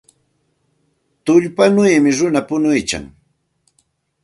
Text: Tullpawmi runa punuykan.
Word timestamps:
Tullpawmi 1.25 2.11
runa 2.17 2.41
punuykan. 2.47 3.05